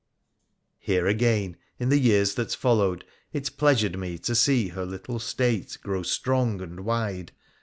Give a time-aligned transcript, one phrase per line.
[0.79, 5.77] 'Here again, in the years that followed, it pleasured me to see her little State
[5.83, 7.33] grow strong and wide.